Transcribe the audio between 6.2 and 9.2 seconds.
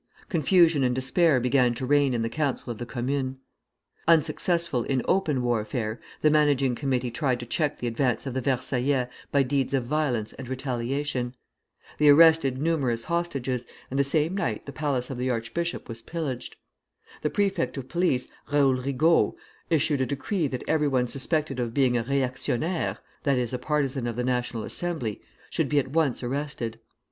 the managing committee tried to check the advance of the Versaillais